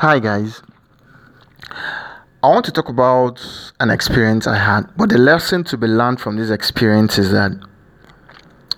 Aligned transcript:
Hi, 0.00 0.18
guys. 0.18 0.62
I 2.42 2.48
want 2.48 2.64
to 2.64 2.72
talk 2.72 2.88
about 2.88 3.38
an 3.80 3.90
experience 3.90 4.46
I 4.46 4.56
had, 4.56 4.88
but 4.96 5.10
the 5.10 5.18
lesson 5.18 5.62
to 5.64 5.76
be 5.76 5.86
learned 5.86 6.22
from 6.22 6.38
this 6.38 6.48
experience 6.48 7.18
is 7.18 7.32
that, 7.32 7.52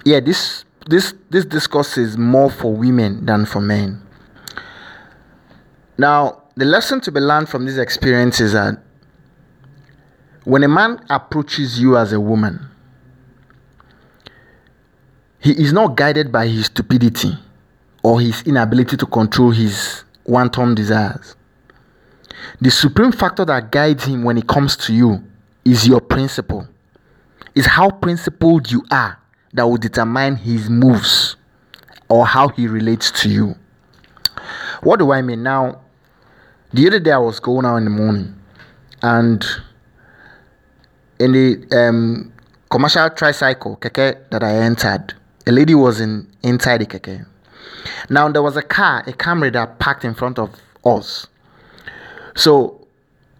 yeah, 0.04 0.18
this 0.18 0.64
this 0.88 1.14
this 1.30 1.44
discourse 1.44 1.96
is 1.96 2.18
more 2.18 2.50
for 2.50 2.74
women 2.74 3.24
than 3.24 3.46
for 3.46 3.60
men. 3.60 4.02
Now, 5.96 6.42
the 6.56 6.64
lesson 6.64 7.00
to 7.02 7.12
be 7.12 7.20
learned 7.20 7.48
from 7.48 7.66
this 7.66 7.78
experience 7.78 8.40
is 8.40 8.54
that 8.54 8.82
when 10.42 10.64
a 10.64 10.68
man 10.68 11.06
approaches 11.08 11.78
you 11.78 11.96
as 11.96 12.12
a 12.12 12.18
woman, 12.18 12.68
he 15.38 15.52
is 15.52 15.72
not 15.72 15.96
guided 15.96 16.32
by 16.32 16.48
his 16.48 16.66
stupidity 16.66 17.38
or 18.02 18.20
his 18.20 18.42
inability 18.42 18.96
to 18.96 19.06
control 19.06 19.52
his 19.52 20.02
wanton 20.24 20.74
desires. 20.74 21.36
The 22.60 22.70
supreme 22.70 23.12
factor 23.12 23.44
that 23.44 23.70
guides 23.70 24.04
him 24.04 24.24
when 24.24 24.38
it 24.38 24.46
comes 24.46 24.76
to 24.78 24.94
you 24.94 25.22
is 25.64 25.86
your 25.86 26.00
principle. 26.00 26.66
Is 27.54 27.66
how 27.66 27.90
principled 27.90 28.70
you 28.70 28.82
are 28.90 29.18
that 29.52 29.66
will 29.66 29.76
determine 29.76 30.36
his 30.36 30.70
moves 30.70 31.36
or 32.08 32.26
how 32.26 32.48
he 32.48 32.66
relates 32.66 33.10
to 33.22 33.28
you. 33.28 33.54
What 34.82 34.98
do 34.98 35.12
I 35.12 35.22
mean? 35.22 35.42
Now, 35.42 35.82
the 36.72 36.86
other 36.86 36.98
day 36.98 37.12
I 37.12 37.18
was 37.18 37.38
going 37.40 37.66
out 37.66 37.76
in 37.76 37.84
the 37.84 37.90
morning 37.90 38.34
and 39.02 39.44
in 41.18 41.32
the 41.32 41.66
um, 41.76 42.32
commercial 42.70 43.08
tricycle 43.10 43.76
keke 43.76 44.30
that 44.30 44.42
I 44.42 44.56
entered, 44.56 45.14
a 45.46 45.52
lady 45.52 45.74
was 45.74 46.00
in 46.00 46.26
inside 46.42 46.80
the 46.80 46.86
keke. 46.86 47.26
Now 48.08 48.28
there 48.28 48.42
was 48.42 48.56
a 48.56 48.62
car, 48.62 49.02
a 49.06 49.12
Camry 49.12 49.52
that 49.52 49.78
parked 49.78 50.04
in 50.04 50.14
front 50.14 50.38
of 50.38 50.50
us. 50.84 51.26
So 52.34 52.86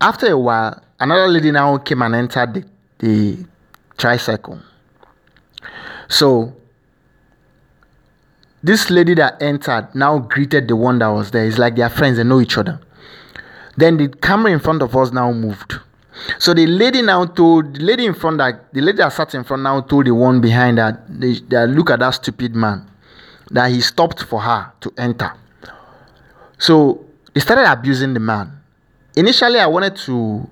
after 0.01 0.31
a 0.31 0.39
while, 0.39 0.83
another 1.01 1.29
lady 1.29 1.51
now 1.51 1.79
came 1.79 2.03
and 2.03 2.15
entered 2.15 2.55
the, 2.55 2.65
the 2.99 3.47
tricycle. 3.97 4.61
So 6.09 6.55
this 8.63 8.91
lady 8.91 9.15
that 9.15 9.43
entered 9.43 9.95
now 9.95 10.19
greeted 10.19 10.69
the 10.69 10.77
one 10.77 10.99
that 11.01 11.09
was 11.09 11.31
there. 11.31 11.47
It's 11.47 11.59
like 11.59 11.77
they 11.77 11.83
are 11.83 11.91
friends, 11.91 12.17
they 12.19 12.25
know 12.25 12.41
each 12.41 12.57
other. 12.57 12.81
Then 13.77 13.97
the 13.97 14.09
Camry 14.09 14.53
in 14.53 14.61
front 14.61 14.83
of 14.83 14.95
us 14.97 15.13
now 15.13 15.33
moved. 15.33 15.81
So 16.39 16.53
the 16.53 16.67
lady 16.67 17.03
now 17.03 17.25
told 17.25 17.75
the 17.75 17.81
lady 17.81 18.05
in 18.05 18.15
front 18.15 18.39
that 18.39 18.73
the 18.73 18.83
lady 18.83 18.99
that 18.99 19.13
sat 19.13 19.35
in 19.35 19.45
front 19.45 19.63
now 19.63 19.81
told 19.81 20.07
the 20.07 20.15
one 20.15 20.41
behind 20.41 20.79
that, 20.79 21.03
they, 21.09 21.35
that 21.49 21.71
look 21.71 21.91
at 21.91 22.01
that 22.01 22.11
stupid 22.11 22.55
man 22.55 22.87
that 23.53 23.71
he 23.71 23.81
stopped 23.81 24.23
for 24.25 24.41
her 24.41 24.73
to 24.81 24.93
enter. 24.99 25.33
So 26.59 27.05
they 27.35 27.41
started 27.41 27.71
abusing 27.71 28.15
the 28.15 28.21
man. 28.21 28.59
Initially, 29.17 29.61
I 29.61 29.67
wanted 29.67 29.97
to 29.97 30.49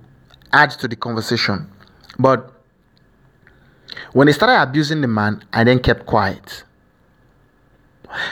add 0.52 0.70
to 0.70 0.88
the 0.88 0.96
conversation, 0.96 1.70
but 2.18 2.52
when 4.12 4.26
they 4.26 4.32
started 4.32 4.60
abusing 4.60 5.00
the 5.00 5.08
man, 5.08 5.42
I 5.52 5.64
then 5.64 5.78
kept 5.78 6.06
quiet. 6.06 6.64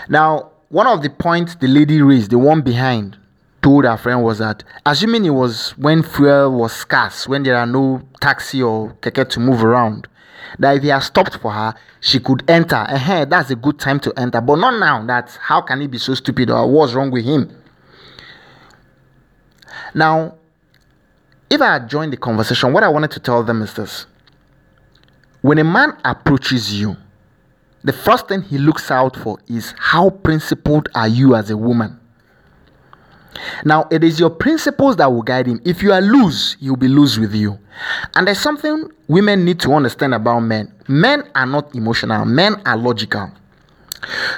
Now, 0.08 0.50
one 0.68 0.86
of 0.86 1.02
the 1.02 1.10
points 1.10 1.54
the 1.54 1.68
lady 1.68 2.02
raised, 2.02 2.30
the 2.30 2.38
one 2.38 2.60
behind, 2.60 3.16
told 3.62 3.84
her 3.84 3.96
friend 3.96 4.22
was 4.22 4.38
that 4.38 4.64
assuming 4.84 5.24
it 5.24 5.30
was 5.30 5.70
when 5.78 6.02
fuel 6.02 6.52
was 6.52 6.72
scarce, 6.72 7.26
when 7.26 7.42
there 7.42 7.56
are 7.56 7.66
no 7.66 8.02
taxi 8.20 8.62
or 8.62 8.92
keke 9.00 9.28
to 9.30 9.40
move 9.40 9.64
around, 9.64 10.08
that 10.58 10.76
if 10.76 10.82
he 10.82 10.88
had 10.88 11.00
stopped 11.00 11.36
for 11.36 11.52
her, 11.52 11.74
she 12.00 12.20
could 12.20 12.48
enter. 12.48 12.76
Uh-huh, 12.76 13.24
that's 13.24 13.50
a 13.50 13.56
good 13.56 13.78
time 13.78 14.00
to 14.00 14.12
enter. 14.18 14.40
But 14.40 14.56
not 14.56 14.78
now. 14.78 15.04
That 15.06 15.36
how 15.40 15.60
can 15.62 15.80
he 15.80 15.86
be 15.86 15.98
so 15.98 16.14
stupid 16.14 16.50
or 16.50 16.70
what's 16.70 16.94
wrong 16.94 17.10
with 17.10 17.24
him? 17.24 17.50
Now, 19.94 20.34
if 21.50 21.60
I 21.60 21.74
had 21.74 21.88
joined 21.88 22.12
the 22.12 22.16
conversation, 22.16 22.72
what 22.72 22.82
I 22.82 22.88
wanted 22.88 23.10
to 23.12 23.20
tell 23.20 23.42
them 23.42 23.62
is 23.62 23.74
this. 23.74 24.06
When 25.40 25.58
a 25.58 25.64
man 25.64 25.96
approaches 26.04 26.78
you, 26.78 26.96
the 27.84 27.92
first 27.92 28.28
thing 28.28 28.42
he 28.42 28.58
looks 28.58 28.90
out 28.90 29.16
for 29.16 29.38
is 29.46 29.72
how 29.78 30.10
principled 30.10 30.88
are 30.94 31.08
you 31.08 31.34
as 31.34 31.50
a 31.50 31.56
woman? 31.56 31.98
Now, 33.64 33.86
it 33.90 34.02
is 34.02 34.18
your 34.18 34.30
principles 34.30 34.96
that 34.96 35.10
will 35.10 35.22
guide 35.22 35.46
him. 35.46 35.60
If 35.64 35.82
you 35.82 35.92
are 35.92 36.00
loose, 36.00 36.56
he 36.58 36.68
will 36.70 36.76
be 36.76 36.88
loose 36.88 37.18
with 37.18 37.34
you. 37.34 37.58
And 38.14 38.26
there's 38.26 38.40
something 38.40 38.90
women 39.08 39.44
need 39.44 39.58
to 39.60 39.72
understand 39.72 40.14
about 40.14 40.40
men 40.40 40.72
men 40.88 41.22
are 41.34 41.46
not 41.46 41.74
emotional, 41.74 42.24
men 42.24 42.60
are 42.64 42.76
logical. 42.76 43.30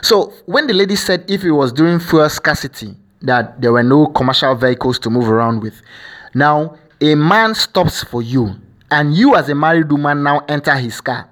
So, 0.03 0.33
when 0.47 0.67
the 0.67 0.75
lady 0.75 0.97
said 0.97 1.25
if 1.31 1.45
it 1.45 1.51
was 1.53 1.73
during 1.73 2.01
fuel 2.01 2.29
scarcity 2.29 2.97
that 3.23 3.61
there 3.61 3.73
were 3.73 3.83
no 3.83 4.07
commercial 4.07 4.55
vehicles 4.55 4.99
to 5.01 5.11
move 5.11 5.29
around 5.29 5.63
with, 5.63 5.81
now 6.35 6.77
a 7.01 7.15
man 7.15 7.55
stops 7.55 8.03
for 8.05 8.23
you, 8.23 8.55
and 8.91 9.15
you, 9.15 9.37
as 9.37 9.49
a 9.49 9.55
married 9.55 9.91
woman, 9.91 10.23
now 10.23 10.41
enter 10.49 10.75
his 10.75 11.01
car. 11.01 11.29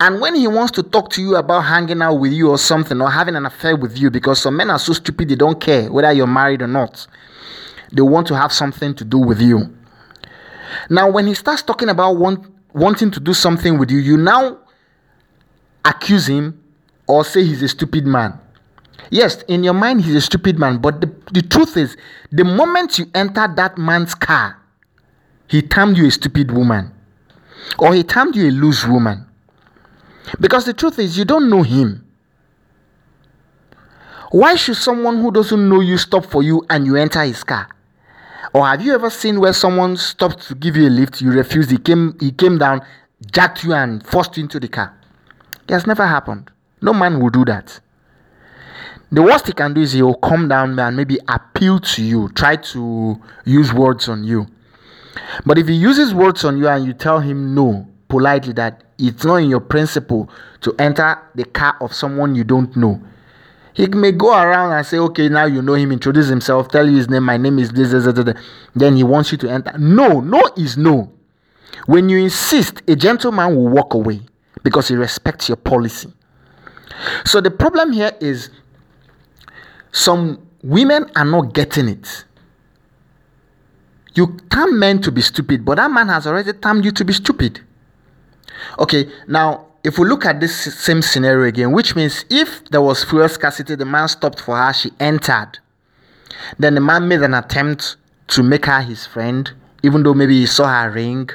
And 0.00 0.20
when 0.20 0.34
he 0.34 0.48
wants 0.48 0.72
to 0.72 0.82
talk 0.82 1.10
to 1.10 1.22
you 1.22 1.36
about 1.36 1.60
hanging 1.62 2.00
out 2.02 2.14
with 2.14 2.32
you 2.32 2.50
or 2.50 2.58
something 2.58 3.00
or 3.00 3.10
having 3.10 3.36
an 3.36 3.46
affair 3.46 3.76
with 3.76 3.98
you, 3.98 4.10
because 4.10 4.40
some 4.40 4.56
men 4.56 4.70
are 4.70 4.78
so 4.78 4.92
stupid 4.94 5.28
they 5.28 5.34
don't 5.34 5.60
care 5.60 5.92
whether 5.92 6.10
you're 6.12 6.26
married 6.26 6.62
or 6.62 6.66
not, 6.66 7.06
they 7.92 8.02
want 8.02 8.26
to 8.28 8.36
have 8.36 8.52
something 8.52 8.94
to 8.94 9.04
do 9.04 9.18
with 9.18 9.40
you. 9.40 9.75
Now, 10.88 11.10
when 11.10 11.26
he 11.26 11.34
starts 11.34 11.62
talking 11.62 11.88
about 11.88 12.16
want, 12.16 12.46
wanting 12.72 13.10
to 13.12 13.20
do 13.20 13.34
something 13.34 13.78
with 13.78 13.90
you, 13.90 13.98
you 13.98 14.16
now 14.16 14.58
accuse 15.84 16.26
him 16.26 16.62
or 17.06 17.24
say 17.24 17.44
he's 17.44 17.62
a 17.62 17.68
stupid 17.68 18.06
man. 18.06 18.38
Yes, 19.10 19.42
in 19.42 19.62
your 19.62 19.74
mind, 19.74 20.02
he's 20.02 20.14
a 20.16 20.20
stupid 20.20 20.58
man, 20.58 20.78
but 20.78 21.00
the, 21.00 21.14
the 21.32 21.42
truth 21.42 21.76
is, 21.76 21.96
the 22.32 22.44
moment 22.44 22.98
you 22.98 23.06
enter 23.14 23.46
that 23.56 23.78
man's 23.78 24.14
car, 24.14 24.60
he 25.48 25.62
termed 25.62 25.96
you 25.96 26.06
a 26.06 26.10
stupid 26.10 26.50
woman 26.50 26.92
or 27.78 27.94
he 27.94 28.02
termed 28.02 28.34
you 28.34 28.48
a 28.48 28.52
loose 28.52 28.84
woman. 28.84 29.26
Because 30.40 30.64
the 30.64 30.72
truth 30.72 30.98
is, 30.98 31.16
you 31.16 31.24
don't 31.24 31.48
know 31.48 31.62
him. 31.62 32.04
Why 34.32 34.56
should 34.56 34.76
someone 34.76 35.20
who 35.20 35.30
doesn't 35.30 35.68
know 35.68 35.80
you 35.80 35.98
stop 35.98 36.26
for 36.26 36.42
you 36.42 36.66
and 36.68 36.84
you 36.84 36.96
enter 36.96 37.22
his 37.22 37.44
car? 37.44 37.68
Or 38.56 38.66
have 38.66 38.80
you 38.80 38.94
ever 38.94 39.10
seen 39.10 39.38
where 39.38 39.52
someone 39.52 39.98
stopped 39.98 40.48
to 40.48 40.54
give 40.54 40.76
you 40.76 40.88
a 40.88 40.88
lift, 40.88 41.20
you 41.20 41.30
refused, 41.30 41.70
he 41.70 41.76
came, 41.76 42.16
he 42.18 42.32
came 42.32 42.56
down, 42.56 42.80
jacked 43.30 43.62
you 43.62 43.74
and 43.74 44.02
forced 44.06 44.38
you 44.38 44.44
into 44.44 44.58
the 44.58 44.66
car? 44.66 44.98
It 45.68 45.74
has 45.74 45.86
never 45.86 46.06
happened. 46.06 46.50
No 46.80 46.94
man 46.94 47.20
will 47.20 47.28
do 47.28 47.44
that. 47.44 47.78
The 49.12 49.20
worst 49.20 49.46
he 49.48 49.52
can 49.52 49.74
do 49.74 49.82
is 49.82 49.92
he 49.92 50.00
will 50.00 50.14
come 50.14 50.48
down 50.48 50.78
and 50.78 50.96
maybe 50.96 51.18
appeal 51.28 51.80
to 51.80 52.02
you, 52.02 52.30
try 52.30 52.56
to 52.56 53.20
use 53.44 53.74
words 53.74 54.08
on 54.08 54.24
you. 54.24 54.46
But 55.44 55.58
if 55.58 55.68
he 55.68 55.74
uses 55.74 56.14
words 56.14 56.42
on 56.42 56.56
you 56.56 56.66
and 56.66 56.86
you 56.86 56.94
tell 56.94 57.20
him 57.20 57.54
no 57.54 57.86
politely 58.08 58.54
that 58.54 58.84
it's 58.98 59.22
not 59.26 59.36
in 59.36 59.50
your 59.50 59.60
principle 59.60 60.30
to 60.62 60.74
enter 60.78 61.18
the 61.34 61.44
car 61.44 61.76
of 61.82 61.92
someone 61.92 62.34
you 62.34 62.42
don't 62.44 62.74
know, 62.74 63.02
he 63.76 63.86
may 63.88 64.10
go 64.10 64.32
around 64.32 64.72
and 64.72 64.86
say, 64.86 64.96
okay, 64.96 65.28
now 65.28 65.44
you 65.44 65.60
know 65.60 65.74
him, 65.74 65.92
introduce 65.92 66.28
himself, 66.28 66.68
tell 66.68 66.88
you 66.88 66.96
his 66.96 67.10
name, 67.10 67.24
my 67.24 67.36
name 67.36 67.58
is 67.58 67.70
this, 67.72 67.90
this, 67.90 68.06
this, 68.06 68.24
this. 68.24 68.42
Then 68.74 68.96
he 68.96 69.04
wants 69.04 69.30
you 69.30 69.36
to 69.36 69.50
enter. 69.50 69.76
No, 69.78 70.20
no 70.20 70.40
is 70.56 70.78
no. 70.78 71.12
When 71.84 72.08
you 72.08 72.16
insist, 72.16 72.80
a 72.88 72.96
gentleman 72.96 73.54
will 73.54 73.68
walk 73.68 73.92
away 73.92 74.20
because 74.62 74.88
he 74.88 74.94
respects 74.94 75.50
your 75.50 75.56
policy. 75.56 76.10
So 77.26 77.42
the 77.42 77.50
problem 77.50 77.92
here 77.92 78.12
is 78.18 78.48
some 79.92 80.48
women 80.62 81.10
are 81.14 81.26
not 81.26 81.52
getting 81.52 81.90
it. 81.90 82.24
You 84.14 84.38
men 84.70 85.02
to 85.02 85.12
be 85.12 85.20
stupid, 85.20 85.66
but 85.66 85.74
that 85.74 85.90
man 85.90 86.08
has 86.08 86.26
already 86.26 86.54
termed 86.54 86.82
you 86.82 86.92
to 86.92 87.04
be 87.04 87.12
stupid. 87.12 87.60
Okay, 88.78 89.10
now 89.28 89.66
if 89.86 90.00
we 90.00 90.08
look 90.08 90.26
at 90.26 90.40
this 90.40 90.74
same 90.74 91.00
scenario 91.00 91.46
again, 91.46 91.70
which 91.70 91.94
means 91.94 92.24
if 92.28 92.64
there 92.70 92.82
was 92.82 93.04
fuel 93.04 93.28
scarcity, 93.28 93.76
the 93.76 93.84
man 93.84 94.08
stopped 94.08 94.40
for 94.40 94.56
her, 94.56 94.72
she 94.72 94.90
entered. 94.98 95.60
Then 96.58 96.74
the 96.74 96.80
man 96.80 97.06
made 97.06 97.22
an 97.22 97.34
attempt 97.34 97.94
to 98.28 98.42
make 98.42 98.66
her 98.66 98.80
his 98.80 99.06
friend, 99.06 99.48
even 99.84 100.02
though 100.02 100.12
maybe 100.12 100.40
he 100.40 100.46
saw 100.46 100.66
her 100.66 100.90
ring 100.90 101.30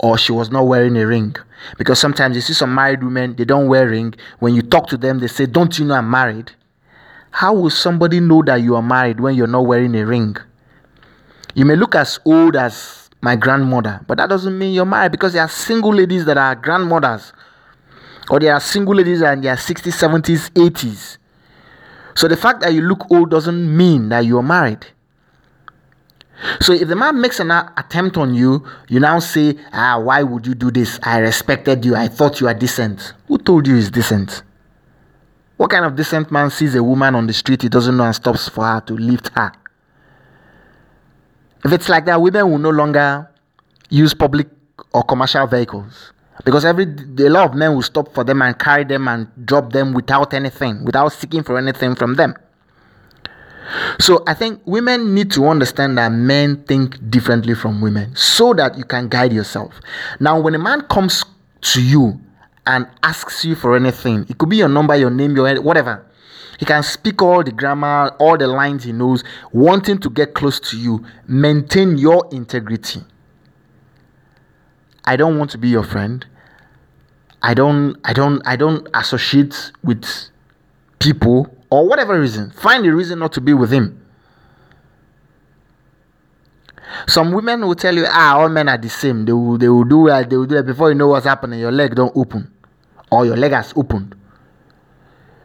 or 0.00 0.18
she 0.18 0.32
was 0.32 0.50
not 0.50 0.66
wearing 0.66 0.98
a 0.98 1.06
ring. 1.06 1.34
Because 1.78 1.98
sometimes 1.98 2.36
you 2.36 2.42
see 2.42 2.52
some 2.52 2.74
married 2.74 3.02
women, 3.02 3.34
they 3.36 3.46
don't 3.46 3.68
wear 3.68 3.88
ring. 3.88 4.12
When 4.38 4.54
you 4.54 4.60
talk 4.60 4.88
to 4.88 4.98
them, 4.98 5.20
they 5.20 5.26
say, 5.26 5.46
Don't 5.46 5.78
you 5.78 5.86
know 5.86 5.94
I'm 5.94 6.10
married? 6.10 6.52
How 7.30 7.54
will 7.54 7.70
somebody 7.70 8.20
know 8.20 8.42
that 8.42 8.56
you 8.56 8.76
are 8.76 8.82
married 8.82 9.18
when 9.18 9.34
you're 9.34 9.46
not 9.46 9.66
wearing 9.66 9.94
a 9.94 10.04
ring? 10.04 10.36
You 11.54 11.64
may 11.64 11.74
look 11.74 11.94
as 11.94 12.20
old 12.26 12.54
as 12.54 13.08
my 13.22 13.34
grandmother, 13.34 14.04
but 14.06 14.18
that 14.18 14.28
doesn't 14.28 14.58
mean 14.58 14.74
you're 14.74 14.84
married 14.84 15.12
because 15.12 15.32
there 15.32 15.42
are 15.42 15.48
single 15.48 15.94
ladies 15.94 16.26
that 16.26 16.36
are 16.36 16.54
grandmothers, 16.54 17.32
or 18.30 18.40
there 18.40 18.52
are 18.52 18.60
single 18.60 18.94
ladies 18.94 19.22
and 19.22 19.42
they 19.42 19.48
are 19.48 19.56
60s, 19.56 19.92
70s, 19.92 20.50
80s. 20.50 21.18
So 22.14 22.28
the 22.28 22.36
fact 22.36 22.60
that 22.60 22.74
you 22.74 22.82
look 22.82 23.10
old 23.10 23.30
doesn't 23.30 23.76
mean 23.76 24.08
that 24.08 24.24
you're 24.26 24.42
married. 24.42 24.86
So 26.60 26.72
if 26.72 26.86
the 26.86 26.96
man 26.96 27.20
makes 27.20 27.40
an 27.40 27.50
attempt 27.50 28.16
on 28.16 28.34
you, 28.34 28.64
you 28.88 29.00
now 29.00 29.18
say, 29.18 29.56
Ah, 29.72 29.98
why 29.98 30.22
would 30.22 30.46
you 30.46 30.54
do 30.54 30.70
this? 30.70 31.00
I 31.02 31.18
respected 31.18 31.84
you. 31.84 31.96
I 31.96 32.08
thought 32.08 32.40
you 32.40 32.48
are 32.48 32.54
decent. 32.54 33.14
Who 33.26 33.38
told 33.38 33.66
you 33.66 33.74
he's 33.74 33.90
decent? 33.90 34.42
What 35.56 35.70
kind 35.70 35.84
of 35.84 35.96
decent 35.96 36.30
man 36.30 36.50
sees 36.50 36.74
a 36.76 36.82
woman 36.82 37.14
on 37.14 37.26
the 37.26 37.32
street 37.32 37.62
he 37.62 37.68
doesn't 37.68 37.96
know 37.96 38.04
and 38.04 38.14
stops 38.14 38.48
for 38.48 38.64
her 38.64 38.80
to 38.82 38.94
lift 38.94 39.30
her? 39.34 39.52
If 41.64 41.72
it's 41.72 41.88
like 41.88 42.04
that, 42.06 42.20
women 42.20 42.50
will 42.50 42.58
no 42.58 42.70
longer 42.70 43.28
use 43.90 44.14
public 44.14 44.48
or 44.92 45.02
commercial 45.02 45.46
vehicles 45.48 46.12
because 46.44 46.64
every 46.64 46.84
a 46.84 47.28
lot 47.28 47.50
of 47.50 47.54
men 47.54 47.74
will 47.74 47.82
stop 47.82 48.14
for 48.14 48.24
them 48.24 48.42
and 48.42 48.58
carry 48.58 48.84
them 48.84 49.08
and 49.08 49.28
drop 49.44 49.72
them 49.72 49.92
without 49.92 50.34
anything, 50.34 50.84
without 50.84 51.12
seeking 51.12 51.42
for 51.42 51.58
anything 51.58 51.94
from 51.94 52.14
them. 52.14 52.34
So 54.00 54.22
I 54.26 54.34
think 54.34 54.60
women 54.64 55.14
need 55.14 55.30
to 55.32 55.46
understand 55.46 55.98
that 55.98 56.10
men 56.10 56.62
think 56.64 57.10
differently 57.10 57.54
from 57.54 57.80
women 57.80 58.14
so 58.16 58.54
that 58.54 58.78
you 58.78 58.84
can 58.84 59.08
guide 59.08 59.32
yourself. 59.32 59.80
Now, 60.20 60.40
when 60.40 60.54
a 60.54 60.58
man 60.58 60.82
comes 60.82 61.24
to 61.60 61.82
you 61.82 62.18
and 62.66 62.86
asks 63.02 63.44
you 63.44 63.54
for 63.54 63.76
anything, 63.76 64.24
it 64.28 64.38
could 64.38 64.48
be 64.48 64.56
your 64.56 64.68
number, 64.68 64.96
your 64.96 65.10
name, 65.10 65.36
your 65.36 65.60
whatever. 65.60 66.06
He 66.58 66.64
can 66.66 66.82
speak 66.82 67.22
all 67.22 67.44
the 67.44 67.52
grammar, 67.52 68.08
all 68.18 68.36
the 68.36 68.48
lines 68.48 68.84
he 68.84 68.92
knows, 68.92 69.22
wanting 69.52 69.98
to 69.98 70.10
get 70.10 70.34
close 70.34 70.58
to 70.60 70.76
you. 70.76 71.04
Maintain 71.26 71.98
your 71.98 72.28
integrity. 72.32 73.00
I 75.08 75.16
don't 75.16 75.38
want 75.38 75.50
to 75.52 75.58
be 75.58 75.68
your 75.68 75.84
friend. 75.84 76.26
I 77.40 77.54
don't 77.54 77.96
I 78.04 78.12
don't 78.12 78.46
I 78.46 78.56
don't 78.56 78.86
associate 78.92 79.72
with 79.82 80.04
people 80.98 81.48
or 81.70 81.88
whatever 81.88 82.20
reason. 82.20 82.50
Find 82.50 82.84
a 82.84 82.94
reason 82.94 83.18
not 83.18 83.32
to 83.32 83.40
be 83.40 83.54
with 83.54 83.72
him. 83.72 84.04
Some 87.06 87.32
women 87.32 87.66
will 87.66 87.74
tell 87.74 87.94
you, 87.94 88.04
ah, 88.06 88.36
all 88.38 88.50
men 88.50 88.68
are 88.68 88.76
the 88.76 88.90
same. 88.90 89.24
They 89.24 89.32
will 89.32 89.56
they 89.56 89.70
will 89.70 89.84
do 89.84 90.08
that, 90.08 90.28
they 90.28 90.36
will 90.36 90.44
do 90.44 90.56
that 90.56 90.66
before 90.66 90.90
you 90.90 90.94
know 90.94 91.08
what's 91.08 91.24
happening, 91.24 91.58
your 91.58 91.72
leg 91.72 91.94
don't 91.94 92.14
open. 92.14 92.52
Or 93.10 93.24
your 93.24 93.36
leg 93.38 93.52
has 93.52 93.72
opened. 93.76 94.14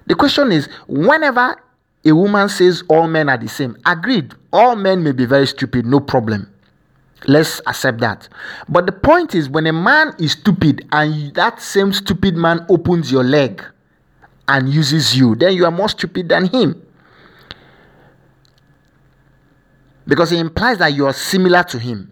The 0.08 0.16
question 0.16 0.52
is, 0.52 0.68
whenever 0.90 1.56
a 2.04 2.12
woman 2.12 2.50
says 2.50 2.84
all 2.90 3.08
men 3.08 3.30
are 3.30 3.38
the 3.38 3.48
same, 3.48 3.78
agreed, 3.86 4.34
all 4.52 4.76
men 4.76 5.02
may 5.04 5.14
be 5.14 5.26
very 5.26 5.48
stupid, 5.48 5.86
no 5.86 6.02
problem. 6.02 6.53
Let's 7.26 7.62
accept 7.66 8.00
that. 8.00 8.28
But 8.68 8.86
the 8.86 8.92
point 8.92 9.34
is, 9.36 9.50
when 9.50 9.66
a 9.68 9.74
man 9.74 10.14
is 10.20 10.34
stupid 10.34 10.86
and 10.92 11.34
that 11.36 11.62
same 11.62 11.94
stupid 11.94 12.36
man 12.36 12.66
opens 12.70 13.12
your 13.12 13.24
leg 13.24 13.64
and 14.48 14.70
uses 14.70 15.18
you, 15.18 15.36
then 15.36 15.54
you 15.54 15.66
are 15.66 15.72
more 15.72 15.90
stupid 15.90 16.30
than 16.30 16.48
him. 16.48 16.86
Because 20.06 20.34
it 20.34 20.40
implies 20.40 20.80
that 20.80 20.94
you 20.94 21.06
are 21.06 21.14
similar 21.14 21.64
to 21.64 21.80
him. 21.80 22.10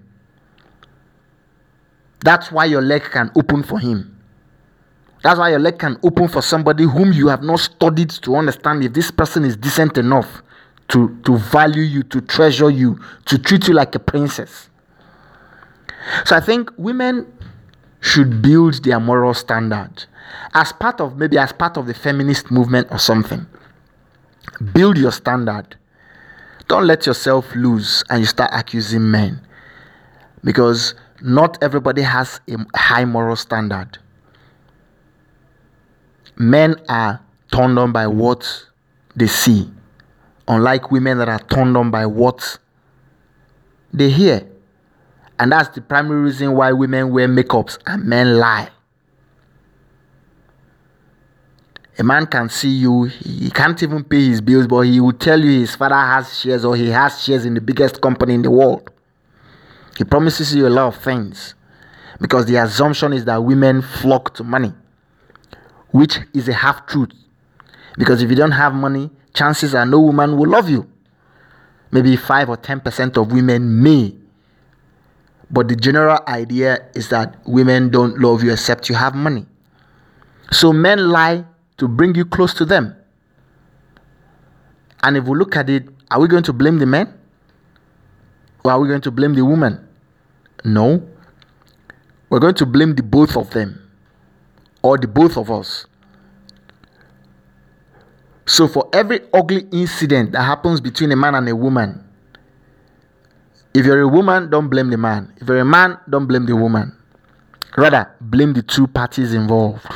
That's 2.24 2.52
why 2.52 2.66
your 2.66 2.82
leg 2.82 3.04
can 3.04 3.32
open 3.36 3.64
for 3.64 3.80
him. 3.80 4.18
That's 5.24 5.40
why 5.40 5.50
your 5.50 5.60
leg 5.60 5.78
can 5.78 5.98
open 6.04 6.30
for 6.30 6.42
somebody 6.42 6.84
whom 6.84 7.12
you 7.12 7.28
have 7.28 7.44
not 7.44 7.60
studied 7.60 8.10
to 8.10 8.36
understand 8.36 8.84
if 8.84 8.94
this 8.94 9.12
person 9.12 9.44
is 9.44 9.58
decent 9.58 9.98
enough 9.98 10.42
to, 10.88 11.16
to 11.26 11.38
value 11.38 11.84
you, 11.84 12.04
to 12.04 12.22
treasure 12.22 12.70
you, 12.70 13.00
to 13.26 13.38
treat 13.38 13.68
you 13.68 13.74
like 13.74 13.94
a 13.94 14.00
princess. 14.00 14.71
So 16.26 16.36
I 16.36 16.40
think 16.40 16.72
women 16.78 17.32
should 18.00 18.42
build 18.42 18.84
their 18.84 19.00
moral 19.00 19.34
standard 19.34 20.06
as 20.54 20.72
part 20.74 21.00
of 21.00 21.18
maybe 21.18 21.38
as 21.38 21.52
part 21.54 21.78
of 21.78 21.88
the 21.88 21.94
feminist 21.94 22.52
movement 22.52 22.88
or 22.92 22.98
something. 22.98 23.46
Build 24.74 24.98
your 24.98 25.12
standard. 25.12 25.76
Don't 26.68 26.86
let 26.88 27.06
yourself 27.06 27.54
lose 27.56 28.04
and 28.10 28.22
you 28.22 28.26
start 28.26 28.50
accusing 28.54 29.10
men 29.12 29.42
because 30.44 30.96
not 31.22 31.62
everybody 31.62 32.02
has 32.02 32.40
a 32.48 32.58
high 32.78 33.06
moral 33.06 33.36
standard. 33.36 33.98
Men 36.38 36.76
are 36.90 37.22
turned 37.52 37.78
on 37.78 37.92
by 37.92 38.08
what 38.08 38.66
they 39.16 39.28
see, 39.28 39.70
unlike 40.48 40.92
women 40.92 41.18
that 41.20 41.30
are 41.30 41.40
turned 41.40 41.78
on 41.78 41.92
by 41.92 42.06
what 42.06 42.58
they 43.94 44.10
hear. 44.10 44.48
And 45.42 45.52
that's 45.52 45.70
the 45.70 45.82
primary 45.82 46.22
reason 46.22 46.54
why 46.54 46.72
women 46.72 47.12
wear 47.12 47.28
makeups 47.28 47.80
and 47.88 48.06
men 48.06 48.38
lie. 48.38 48.70
A 51.98 52.04
man 52.04 52.28
can 52.28 52.48
see 52.48 52.70
you, 52.70 53.06
he 53.06 53.50
can't 53.50 53.82
even 53.82 54.04
pay 54.04 54.24
his 54.24 54.40
bills, 54.40 54.68
but 54.68 54.82
he 54.82 55.00
will 55.00 55.14
tell 55.14 55.44
you 55.44 55.62
his 55.62 55.74
father 55.74 55.96
has 55.96 56.40
shares 56.40 56.64
or 56.64 56.76
he 56.76 56.90
has 56.90 57.24
shares 57.24 57.44
in 57.44 57.56
the 57.56 57.60
biggest 57.60 58.02
company 58.02 58.36
in 58.36 58.44
the 58.44 58.52
world. 58.52 58.92
He 59.98 60.04
promises 60.04 60.54
you 60.54 60.68
a 60.68 60.70
lot 60.70 60.94
of 60.94 61.02
things 61.02 61.56
because 62.20 62.46
the 62.46 62.58
assumption 62.58 63.12
is 63.12 63.26
that 63.26 63.44
women 63.44 63.82
flock 63.82 64.36
to 64.36 64.44
money, 64.44 64.74
which 65.90 66.20
is 66.36 66.50
a 66.50 66.54
half 66.54 66.86
truth. 66.86 67.14
Because 67.98 68.22
if 68.22 68.30
you 68.30 68.36
don't 68.36 68.52
have 68.52 68.76
money, 68.76 69.10
chances 69.34 69.74
are 69.74 69.88
no 69.88 70.02
woman 70.02 70.38
will 70.38 70.52
love 70.52 70.70
you. 70.70 70.88
Maybe 71.90 72.16
5 72.16 72.50
or 72.50 72.58
10% 72.58 73.18
of 73.18 73.32
women 73.32 73.82
may 73.82 74.21
but 75.52 75.68
the 75.68 75.76
general 75.76 76.20
idea 76.28 76.80
is 76.96 77.10
that 77.10 77.36
women 77.46 77.90
don't 77.90 78.18
love 78.20 78.44
you 78.44 78.54
except 78.54 78.88
you 78.88 78.96
have 78.96 79.14
money. 79.14 79.46
So 80.52 80.72
men 80.72 81.10
lie 81.10 81.44
to 81.78 81.88
bring 81.88 82.16
you 82.16 82.26
close 82.26 82.54
to 82.56 82.66
them. 82.66 82.96
And 85.04 85.18
if 85.18 85.26
we 85.26 85.38
look 85.38 85.56
at 85.56 85.70
it, 85.70 85.88
are 86.10 86.20
we 86.20 86.28
going 86.28 86.44
to 86.44 86.54
blame 86.54 86.80
the 86.80 86.86
men? 86.86 87.14
Or 88.64 88.72
are 88.72 88.80
we 88.80 88.88
going 88.88 89.02
to 89.02 89.12
blame 89.12 89.34
the 89.34 89.44
woman? 89.44 89.88
No. 90.64 91.06
We're 92.30 92.40
going 92.40 92.56
to 92.56 92.66
blame 92.66 92.96
the 92.96 93.04
both 93.04 93.36
of 93.36 93.50
them. 93.50 93.92
Or 94.84 94.98
the 94.98 95.08
both 95.08 95.38
of 95.38 95.52
us. 95.52 95.86
So 98.46 98.68
for 98.68 98.90
every 98.94 99.22
ugly 99.34 99.66
incident 99.72 100.32
that 100.34 100.44
happens 100.44 100.82
between 100.82 101.12
a 101.12 101.16
man 101.16 101.36
and 101.36 101.48
a 101.50 101.56
woman, 101.56 102.08
if 103.74 103.86
you're 103.86 104.02
a 104.02 104.08
woman, 104.08 104.50
don't 104.50 104.68
blame 104.68 104.90
the 104.90 104.98
man. 104.98 105.34
If 105.38 105.48
you're 105.48 105.60
a 105.60 105.66
man, 105.66 105.98
don't 106.10 106.26
blame 106.28 106.46
the 106.46 106.56
woman. 106.56 106.96
Rather, 107.78 108.14
blame 108.20 108.54
the 108.54 108.62
two 108.62 108.88
parties 108.88 109.34
involved. 109.34 109.88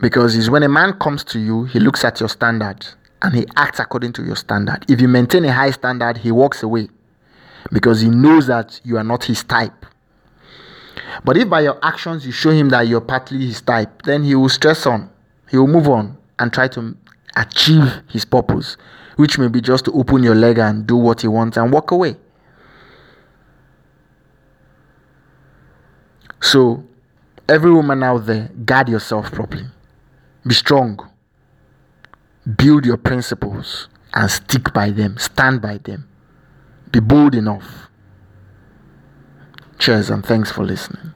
Because 0.00 0.36
it's 0.36 0.48
when 0.48 0.62
a 0.62 0.68
man 0.68 0.92
comes 0.98 1.24
to 1.24 1.38
you, 1.38 1.64
he 1.64 1.80
looks 1.80 2.04
at 2.04 2.20
your 2.20 2.28
standard 2.28 2.86
and 3.22 3.34
he 3.34 3.46
acts 3.56 3.80
according 3.80 4.12
to 4.14 4.22
your 4.24 4.36
standard. 4.36 4.84
If 4.88 5.00
you 5.00 5.08
maintain 5.08 5.44
a 5.44 5.52
high 5.52 5.70
standard, 5.70 6.18
he 6.18 6.30
walks 6.30 6.62
away 6.62 6.88
because 7.72 8.00
he 8.00 8.10
knows 8.10 8.46
that 8.46 8.80
you 8.84 8.96
are 8.96 9.04
not 9.04 9.24
his 9.24 9.42
type. 9.42 9.86
But 11.24 11.36
if 11.36 11.48
by 11.48 11.62
your 11.62 11.78
actions 11.82 12.26
you 12.26 12.32
show 12.32 12.50
him 12.50 12.68
that 12.68 12.82
you're 12.82 13.00
partly 13.00 13.46
his 13.46 13.60
type, 13.60 14.02
then 14.02 14.22
he 14.22 14.34
will 14.34 14.48
stress 14.48 14.86
on, 14.86 15.10
he 15.50 15.56
will 15.56 15.68
move 15.68 15.88
on 15.88 16.16
and 16.38 16.52
try 16.52 16.68
to 16.68 16.96
achieve 17.36 18.02
his 18.08 18.24
purpose 18.24 18.76
which 19.16 19.38
may 19.38 19.48
be 19.48 19.60
just 19.60 19.84
to 19.86 19.92
open 19.92 20.22
your 20.22 20.34
leg 20.34 20.58
and 20.58 20.86
do 20.86 20.96
what 20.96 21.20
he 21.20 21.28
wants 21.28 21.56
and 21.56 21.72
walk 21.72 21.90
away. 21.90 22.16
So, 26.40 26.84
every 27.48 27.72
woman 27.72 28.02
out 28.02 28.26
there, 28.26 28.50
guard 28.64 28.88
yourself 28.88 29.32
properly. 29.32 29.66
Be 30.46 30.54
strong. 30.54 31.00
Build 32.56 32.84
your 32.84 32.98
principles 32.98 33.88
and 34.12 34.30
stick 34.30 34.72
by 34.72 34.90
them. 34.90 35.16
Stand 35.16 35.62
by 35.62 35.78
them. 35.78 36.08
Be 36.90 37.00
bold 37.00 37.34
enough. 37.34 37.88
Cheers 39.78 40.10
and 40.10 40.24
thanks 40.24 40.50
for 40.52 40.64
listening. 40.64 41.12